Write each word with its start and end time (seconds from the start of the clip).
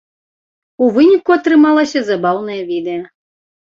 У 0.85 0.87
выніку 0.95 1.37
атрымалася 1.39 2.05
забаўнае 2.11 2.61
відэа. 2.75 3.01